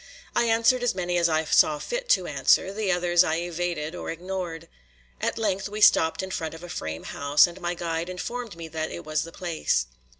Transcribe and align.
I 0.35 0.45
answered 0.45 0.81
as 0.81 0.95
many 0.95 1.15
as 1.19 1.29
I 1.29 1.45
saw 1.45 1.77
fit 1.77 2.09
to 2.09 2.25
answer; 2.25 2.73
the 2.73 2.91
others 2.91 3.23
I 3.23 3.35
evaded 3.35 3.93
or 3.93 4.09
ignored. 4.09 4.67
At 5.21 5.37
length 5.37 5.69
we 5.69 5.79
stopped 5.79 6.23
in 6.23 6.31
front 6.31 6.55
of 6.55 6.63
a 6.63 6.69
frame 6.69 7.03
house, 7.03 7.45
and 7.45 7.61
my 7.61 7.75
guide 7.75 8.09
informed 8.09 8.55
me 8.55 8.67
that 8.69 8.89
it 8.89 9.05
was 9.05 9.21
the 9.25 9.31
place. 9.31 9.85